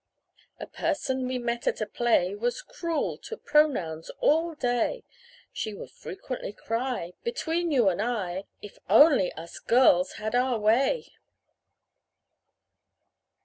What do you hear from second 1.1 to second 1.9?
we met at a